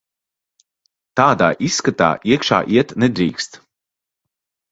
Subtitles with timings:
[1.21, 3.59] Tādā izskatā iekšā iet nedrīkst.